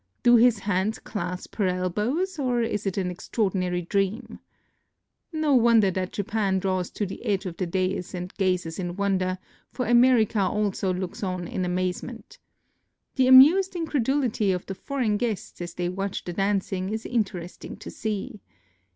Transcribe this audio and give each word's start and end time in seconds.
Do 0.23 0.35
his 0.35 0.57
hands 0.57 0.97
clasp 0.97 1.57
her 1.57 1.67
elbows, 1.67 2.39
or 2.39 2.59
is 2.63 2.87
it 2.87 2.97
an 2.97 3.11
extraordinary 3.11 3.83
dream? 3.83 4.39
No 5.31 5.53
wonder 5.53 5.91
that 5.91 6.11
Japan 6.11 6.57
draws 6.57 6.89
to 6.89 7.05
the 7.05 7.23
edge 7.23 7.45
of 7.45 7.55
the 7.57 7.67
dais 7.67 8.15
and 8.15 8.33
gazes 8.33 8.79
in 8.79 8.95
wonder, 8.95 9.37
for 9.71 9.85
America 9.85 10.39
also 10.41 10.91
looks 10.91 11.21
on 11.21 11.47
in 11.47 11.65
amazement. 11.65 12.39
The 13.15 13.27
amused 13.27 13.75
incredulity 13.75 14.51
of 14.51 14.65
the 14.65 14.73
foreign 14.73 15.17
guests 15.17 15.61
as 15.61 15.75
they 15.75 15.87
watch 15.87 16.23
the 16.23 16.33
dancing 16.33 16.89
is 16.89 17.05
interesting 17.05 17.77
to 17.77 17.91
see. 17.91 18.41